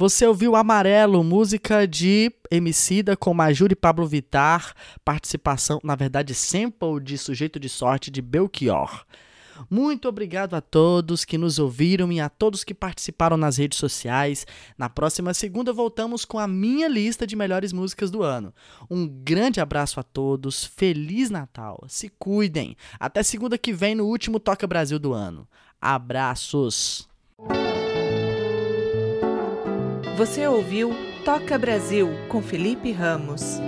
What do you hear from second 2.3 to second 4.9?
Emicida com Majuri Pablo Vitar,